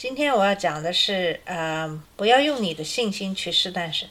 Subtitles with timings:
[0.00, 4.08] 今天我要讲的是，呃，不要用你的信心去试探神。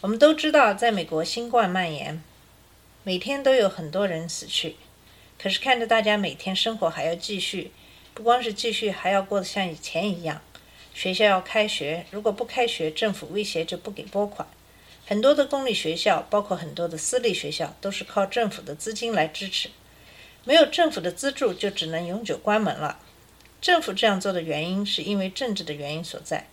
[0.00, 2.20] 我们都知道，在美国新冠蔓延，
[3.04, 4.74] 每天都有很多人死去。
[5.40, 7.70] 可是看着大家每天生活还要继续，
[8.14, 10.42] 不光是继续，还要过得像以前一样。
[10.92, 14.48] 学校要开学，如果不开学，政府威胁就不给拨款。
[15.06, 19.70] 很多的公立学校，包括很多的私立学校，都是靠政府的资金来支持。
[20.42, 22.98] 没有政府的资助，就只能永久关门了。
[23.62, 26.48] 政府这样做的原因，是因为政治的原因所在。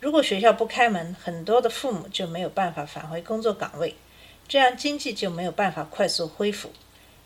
[0.00, 3.94] 如果学校不开门，很多的父母就没有办法返回工作岗位，
[4.46, 6.70] 这样经济就没有办法快速恢复。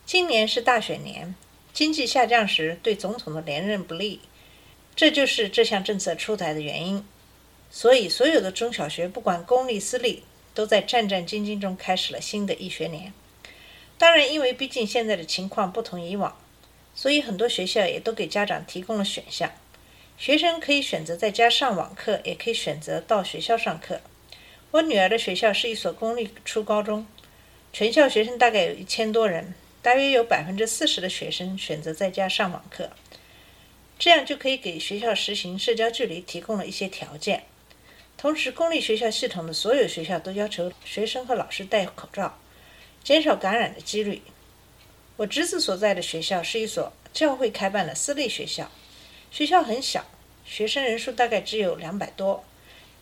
[0.05, 1.35] 今年是大选年，
[1.73, 4.21] 经济下降时对总统的连任不利，
[4.95, 7.05] 这就是这项政策出台的原因。
[7.69, 10.23] 所以，所有的中小学，不管公立私立，
[10.55, 13.13] 都在战战兢兢中开始了新的一学年。
[13.99, 16.39] 当然，因为毕竟现在的情况不同以往，
[16.97, 19.53] 所以很多学校也都给家长提供了选项。
[20.19, 24.01] 学生可以选择在家上网课，也可以选择到学校上课。
[24.71, 27.07] 我女儿的学校是一所公立初高中，
[27.73, 32.91] 全校学生大概有一千多人，大约有百分之四十的学生选择在家上网课，
[33.99, 37.45] 这样就可以给学校实行社交距离提供了一些条件。
[38.17, 42.39] 同时，公立学校系统的所有学校都要求学生和老师戴口罩，
[43.05, 44.23] 减少感染的几率。
[45.19, 48.71] 我侄子所在的学校是一所教会开办的私立学校，
[49.31, 50.05] 学校很小，
[50.45, 52.45] 学生人数大概只有两百多，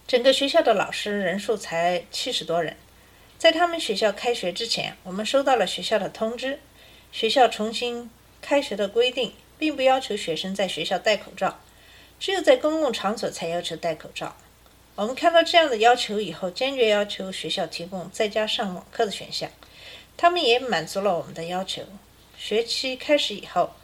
[0.07, 2.77] 整个学校的老师人数才七十多人。
[3.37, 6.61] 在他们学校开学之前，我们收到了学校的通知，
[7.11, 8.09] 学校重新
[8.41, 11.59] 开学的规定，并不要求学生在学校戴口罩，
[12.21, 14.37] 只有在公共场所才要求戴口罩。
[14.95, 19.51] 我们看到这样的要求以后，坚决要求学校提供在家上网课的选项。
[20.17, 21.83] 他们也满足了我们的要求。
[22.39, 23.75] 学期开始以后，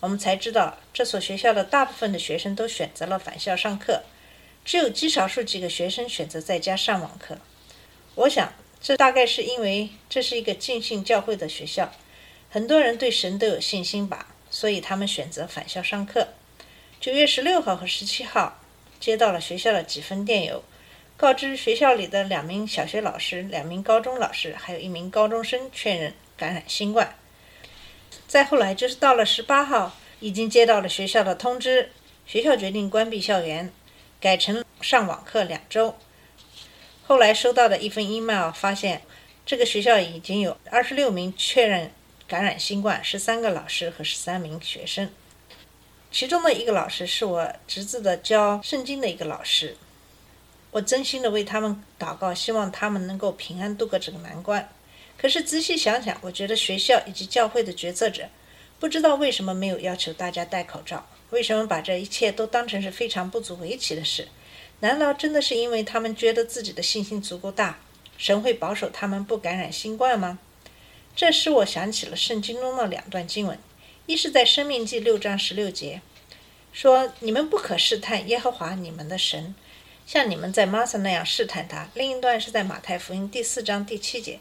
[0.00, 4.02] 我们才知道这所学校的大部分的学生都选择了返校上课，
[4.64, 7.38] 只有极少数几个学生选择在家上网课。
[8.14, 11.92] 我想，这大概是因为这是一个浸信教会的学校，
[12.50, 16.28] 很多人对神都有信心吧，所以他们选择返校上课。
[17.00, 18.56] 九月十六号和十七号。
[19.00, 20.62] 接到了学校的几封电邮，
[21.16, 27.14] 告知学校里的两名小学老师、两名高中老师，还有一名高中生确认感染新冠。
[28.26, 31.90] 再后来就是到了十八号，已经接到了学校的通知，
[32.26, 33.72] 学校决定关闭校园，
[34.20, 35.96] 改成上网课两周。
[37.06, 39.02] 后来收到的一份 email 发现，
[39.44, 41.90] 这个学校已经有二十六名确认
[42.28, 45.10] 感染新冠，十三个老师和十三名学生。
[46.12, 49.76] 其中的一个老师是我侄子的教圣经的一个老师，
[50.70, 54.68] 我真心的为他们祷告，希望他们能够平安度过这个难关。
[55.20, 58.30] 可是仔细想想，我觉得学校以及教会的决策者
[58.78, 64.28] 不知道为什么没有要求大家戴口罩，为什么把这一切都当成是非常不足为奇的事？
[64.80, 67.80] 难道真的是因为他们觉得自己的信心足够大，
[68.16, 70.38] 神会保守他们不感染新冠吗？
[71.14, 73.58] 这使我想起了圣经中的两段经文。
[74.06, 76.00] 一是在《生命记》六章十六节，
[76.72, 79.54] 说：“你们不可试探耶和华你们的神，
[80.06, 84.40] 像你们在玛撒那样试探他。”另一段是在马太福音第四章第七节，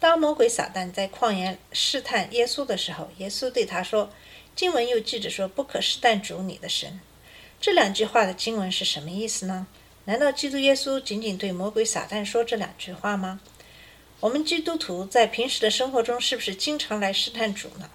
[0.00, 4.10] 当魔鬼撒旦在旷野试探耶稣的时候，耶稣对他说
[4.54, 7.00] ：“经文又记着说，不可试探主你的神。”
[7.60, 9.66] 这两句话的经文是什么意思呢？
[10.04, 13.40] 难道基督耶稣仅仅对魔鬼撒旦说这两句话吗？
[14.20, 17.90] 我们基督徒在平时的生活中是不是经常来试探主呢？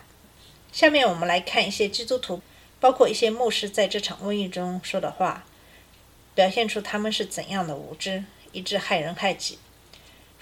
[0.74, 2.42] 下面我们来看一些基督徒，
[2.82, 5.46] 包括一些牧师在这场瘟疫中说的话，
[6.36, 9.58] 表现出他们是怎样的无知，以致害人害己。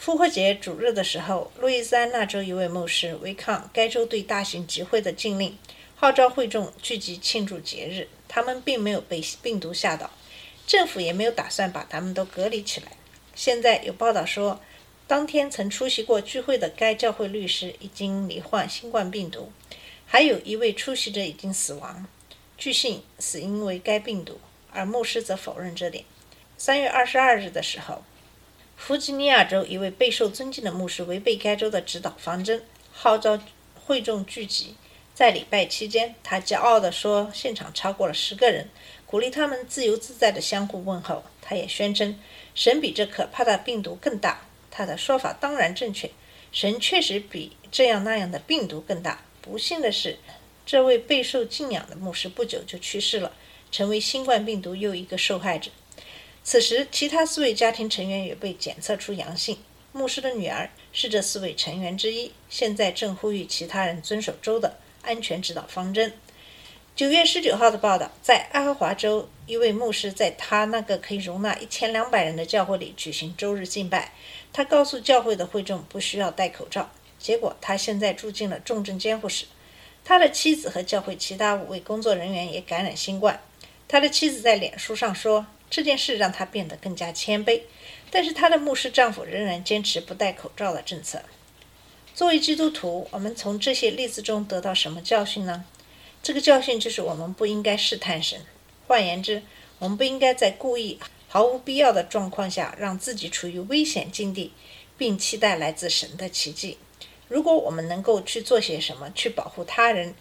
[0.02, 5.56] 复活节主日的时候，路易斯安那州一位牧师违抗该州对大型集会的禁令，
[5.96, 8.08] 号召会众聚集庆祝节日。
[8.28, 10.10] 他们并没有被病毒吓倒，
[10.66, 12.94] 政府也没有打算把他们都隔离起来。
[13.36, 14.60] 现在有报道说，
[15.06, 19.52] 当天曾出席过聚会的该教会律师已经罹患新冠病毒。
[20.08, 22.08] 还有一位出席者已经死亡，
[22.58, 24.40] 据信死因为该病毒，
[24.72, 26.04] 而牧师则否认这点。
[26.58, 28.04] 三月二十二日的时候，
[28.82, 33.40] 弗吉尼亚州一位备受尊敬的牧师违背该州的指导方针，号召
[33.76, 34.74] 会众聚集，
[35.14, 38.68] 在礼拜期间，他骄傲地说，现场超过了十个人，
[39.06, 41.24] 鼓励他们自由自在地相互问候。
[41.44, 42.20] 他也宣称，
[42.56, 44.48] 神比这可怕的病毒更大。
[44.72, 46.10] 他的说法当然正确，
[46.52, 49.24] 神确实比这样那样的病毒更大。
[49.44, 50.18] 不幸的是，
[50.66, 53.32] 这位备受敬仰的牧师不久就去世了，
[53.72, 55.70] 成为新冠病毒又一个受害者。
[56.44, 59.58] 此时，其他四位家庭成员也被检测出阳性。
[59.94, 66.14] 牧师的女儿是这四位成员之一，现在正呼吁其他人遵守州的安全指导方针。
[66.96, 74.14] 九月十九号的报道，在爱荷华州，一位牧师在他那个可以容纳一千两百人的教会里举行周日敬拜。
[74.52, 76.90] 他告诉教会的会众不需要戴口罩，
[77.20, 79.46] 结果他现在住进了重症监护室。
[80.04, 83.40] 他的妻子和教会其他五位工作人员也感染新冠。
[83.88, 87.62] 他的妻子在脸书上说，这件事让他变得更加谦卑。
[88.12, 91.24] 但是她的牧师丈夫仍然坚持不戴口罩的政策。
[92.14, 95.64] 作为基督徒，我们从这些例子中得到什么教训呢？
[96.22, 98.42] 这个教训就是我们不应该试探神。
[98.86, 99.42] 换言之，
[99.80, 104.52] 我们不应该在故意、毫无必要的状况下让自己处于危险境地，
[104.98, 106.78] 并期待来自神的奇迹。
[107.30, 110.14] 如果我们能够去做些什么去保护他人，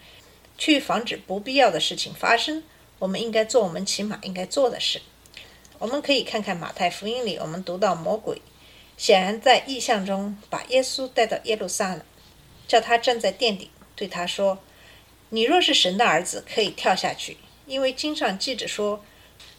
[0.57, 2.63] 去防止不必要的事情发生，
[3.01, 5.03] 我们应该做我们起码应该做的事。
[5.81, 8.43] 我们可以看看马太福音里，我们读到魔鬼
[8.99, 12.03] 显然在意象中把耶稣带到耶路撒冷，
[12.69, 14.59] 叫他站在殿顶，对他说
[15.31, 19.03] ：“你若是神的儿子，可以跳下去，因为经上记着说，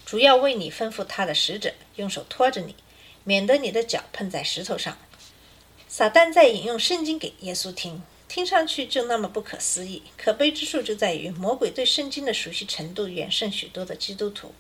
[0.06, 2.76] 主要为你吩咐他的使者用手托着你，
[3.24, 4.96] 免得你的脚碰在石头上。”
[5.90, 10.04] 撒旦在引用圣经给耶稣听，听上去就那么不可思议。
[10.16, 14.54] 可悲之处就在于，魔鬼对圣经的熟悉程度远胜许多的基督徒。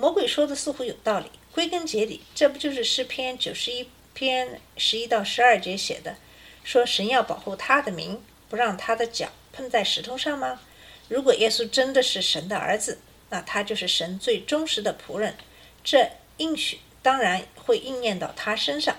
[0.00, 6.16] 魔鬼说的似乎有道理，归根结底，这不就是诗篇九十一篇十一到十二节写的，
[6.64, 10.62] 说神要保护他的名，不让他的脚碰在石头上吗？
[11.08, 12.98] 如果耶稣真的是神的儿子，
[13.28, 15.36] 那他就是神最忠实的仆人，
[15.84, 18.96] 这应许当然会应验到他身上。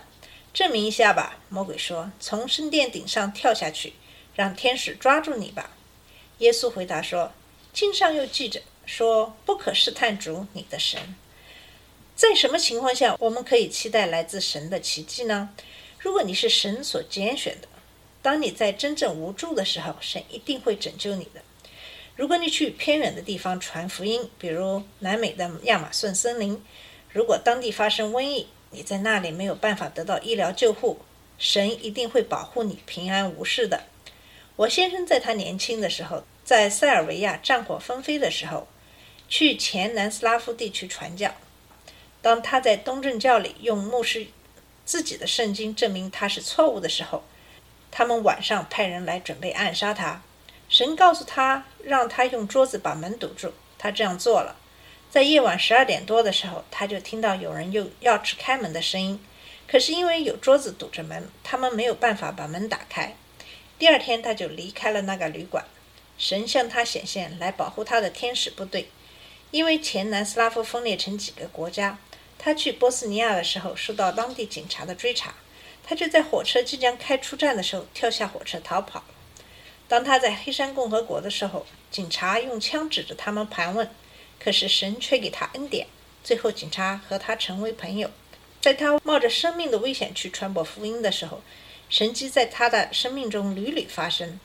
[0.54, 3.94] 证明一下吧，魔鬼说：“从圣殿顶上跳下去，
[4.36, 5.72] 让天使抓住你吧。”
[6.38, 7.32] 耶稣回答说
[7.74, 11.16] ：“经上又记着。”说不可试探主你的神，
[12.16, 15.50] 在什么情况下我们可以期待来自神的奇迹呢？
[16.00, 17.68] 如果你是神所拣选的，
[18.22, 21.42] 当你在真正无助的时候，神一定会拯救你的。
[22.16, 26.62] 如果你去偏远的地方传福音，比如南美的亚马逊森林，
[27.12, 31.00] 如果当地发生瘟疫，你在那里没有办法得到医疗救护，
[31.38, 33.84] 神一定会保护你平安无事的。
[34.58, 36.24] 我先生在他年轻的时候。
[36.44, 38.68] 在塞尔维亚战火纷飞的时候，
[39.32, 41.34] 去前南斯拉夫地区传教。
[42.22, 44.28] 当他在东正教里用牧师
[44.84, 47.24] 自己的圣经证明他是错误的时候，
[47.90, 50.22] 他们晚上派人来准备暗杀他。
[50.68, 53.54] 神告诉他，让他用桌子把门堵住。
[53.78, 54.58] 他这样做了。
[55.10, 59.18] 在夜晚十二点多的时候，他就听到有人用钥匙开门的声音。
[59.66, 63.16] 可是因为有桌子堵着门，他们没有办法把门打开。
[63.80, 65.64] 第二天，他就离开了那个旅馆。
[66.18, 68.90] 神向他显现来保护他的天使部队，
[69.52, 72.00] 因为前南斯拉夫分裂成几个国家，
[72.40, 75.36] 他去波斯尼亚的时候受到当地警察的追查，
[75.84, 79.04] 他就在火车即将开出站的时候跳下火车逃跑。
[79.90, 83.90] 当他在黑山共和国的时候，警察用枪指着他们盘问，
[84.40, 85.86] 可是神却给他恩典，
[86.24, 88.10] 最后警察和他成为朋友。
[88.62, 91.42] 在他冒着生命的危险去传播福音的时候，
[91.90, 94.40] 神迹在他的生命中屡屡发生。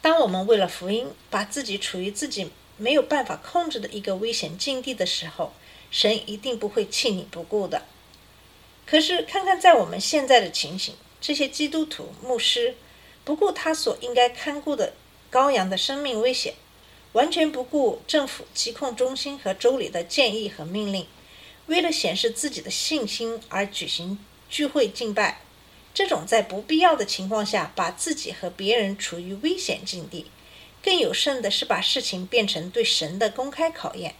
[0.00, 2.50] 当我们为了福音，把自己处于自己
[2.80, 5.52] 没有办法控制的一个危险境地的时候，
[5.90, 7.82] 神一定不会弃你不顾的。
[8.86, 12.74] 可是，看看在我们现在的情形，这些基督徒牧师
[13.22, 14.94] 不顾他所应该看顾的
[15.30, 16.54] 羔羊的生命危险，
[17.12, 21.06] 完全不顾政府疾控中心和州里的建议和命令，
[21.66, 24.18] 为了显示自己的信心而举行
[24.48, 25.42] 聚会敬拜。
[25.92, 30.26] 这种在不必要的情况下把自己和别人处于危险境地，
[30.82, 34.14] 更有甚的是把事情变成对神的公开考验，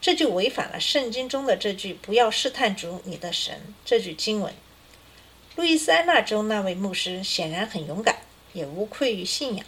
[0.00, 4.52] 这就违反了圣经中的这句“不要试探主你的神”这句经文。
[5.56, 8.20] 路易斯安那州那位牧师显然很勇敢，
[8.52, 9.66] 也无愧于信仰。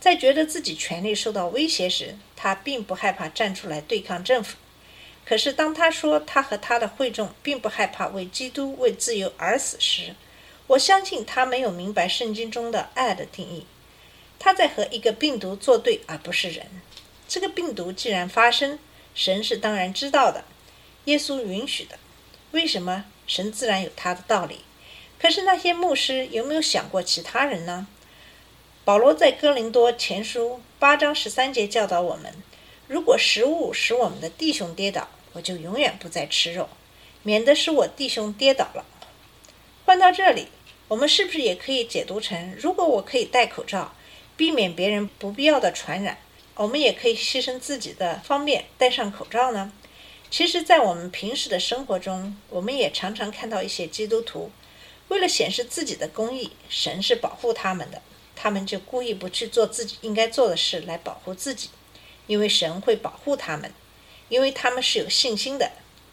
[0.00, 4.56] 在觉得自己权利受到威胁时，他并不害怕站出来对抗政府。
[5.24, 10.16] 可是当他说他和他的会众并不害怕为基督、为自由而死时，
[10.66, 13.66] 我相信他没有明白圣经中的爱的定义，
[14.40, 16.66] 他在和一个病毒作对，而不是人。
[17.28, 18.80] 这个病毒既然发生，
[19.14, 20.44] 神是当然知道的，
[21.04, 21.98] 耶稣允许的。
[22.50, 23.04] 为什么？
[23.26, 24.62] 神自然有他的道理。
[25.20, 27.86] 可是那些牧师有没有想过其他人呢？
[28.84, 32.34] 保罗在哥林多前书八章十三节教导我们：
[32.88, 36.68] 如果食物使我们的弟兄跌倒，我就永远不再吃肉，
[37.22, 38.84] 免得使我弟兄跌倒了。
[39.84, 40.48] 换到这里，
[40.88, 43.94] 我们是不是也可以解读成：如果我可以戴口罩，
[44.40, 46.16] 避免别人不必要的传染，
[46.54, 49.70] 我们也可以牺牲自己的方便戴上口罩呢？
[50.30, 54.50] 其实，在我们平时的生活中，我们也常常看到一些基督徒，
[55.08, 58.00] 为了显示自己的公义，神是保护他们的，
[58.34, 61.68] 他们就故意不去做自己应该做的事来保护自己，
[62.26, 63.70] 因为神会保护他们。
[64.30, 65.70] 因为他们是有信心的，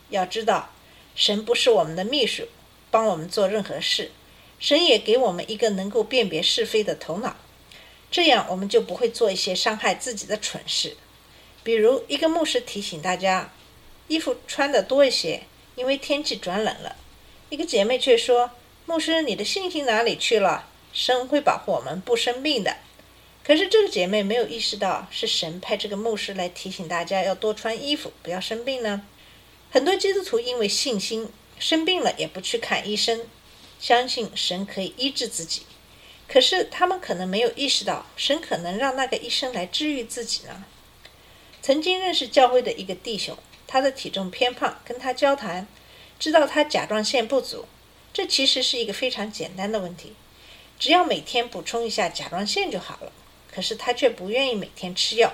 [0.09, 0.71] 要知道，
[1.15, 2.49] 神不是我们的秘书，
[2.91, 4.11] 帮我们做任何事。
[4.59, 7.37] 神也给我们一个能够辨别是非的头脑，
[8.09, 10.95] 这样我们就不会做一些伤害自己的蠢事。
[11.63, 13.51] 比如，一个牧师提醒大家，
[14.07, 15.43] 衣服穿的多一些，
[15.75, 16.95] 因为天气转冷了。
[17.49, 18.51] 一个姐妹却说
[18.87, 20.69] ：“牧师，你的信心哪里去了？
[20.93, 22.77] 神会保护我们不生病的。”
[23.43, 29.03] 可是这个姐妹没有意识到，是神派这个牧师来提醒大家要多穿衣服，不要生病呢。
[29.69, 33.21] 很多基督徒因为信心生病了也不去看医生，
[33.79, 35.63] 相信神可以医治自己。
[36.27, 40.65] 可是他们可能没有意识到，神可能让那个医生来治愈自己呢。
[41.61, 45.67] 曾经认识教会的一个弟兄，他的体重偏胖，跟他交谈，
[46.19, 47.65] 知道他甲状腺不足，
[48.13, 50.13] 这其实是一个非常简单的问题，
[50.77, 53.11] 只要每天补充一下甲状腺就好了。
[53.49, 55.33] 可是他却不愿意每天吃药，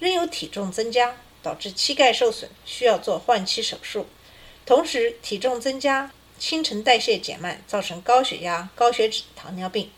[0.00, 4.06] 仍有体重增加，导致膝盖受损，需要做换膝手术。
[4.66, 9.90] 同时，体重增加，新陈代谢减慢，造成高血压、高血脂、糖尿病。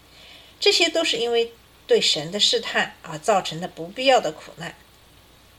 [0.58, 1.52] 这些都是因为
[1.87, 4.75] 对神的试探而造成的不必要的苦难。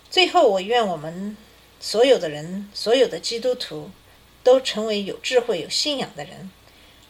[0.10, 1.36] 最后，我愿我们
[1.80, 3.92] 所有的人，所有的基督徒，
[4.44, 6.50] 都成为有智慧、有信仰的人，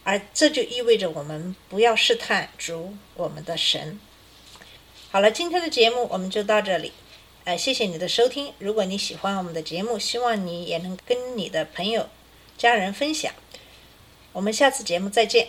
[0.02, 4.00] 而这就意味着我们不要试探主我们的神。
[5.10, 6.92] 好了，今天的节目我们就到这里，
[7.44, 8.52] 呃，谢谢你的收听。
[8.58, 12.08] 如果你喜欢我们的节目，希望你也能跟你的朋友、
[12.58, 13.32] 家人分享。
[14.32, 15.48] 我们下次节目再见。